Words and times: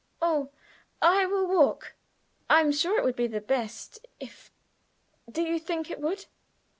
"Oh, 0.19 0.49
I 0.99 1.27
will 1.27 1.45
walk. 1.45 1.93
I 2.49 2.61
am 2.61 2.71
sure 2.71 2.97
it 2.97 3.03
would 3.03 3.15
be 3.15 3.27
the 3.27 3.39
best 3.39 4.03
if 4.19 4.51
do 5.31 5.43
you 5.43 5.59
think 5.59 5.91
it 5.91 6.01
would?" 6.01 6.25